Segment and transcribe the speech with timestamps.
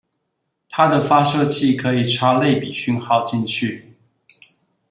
[0.67, 3.93] 它的發射器可以插類比訊號進去